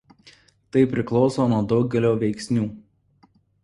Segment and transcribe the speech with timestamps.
[0.77, 2.69] Tai priklauso nuo daugelio veiksnių.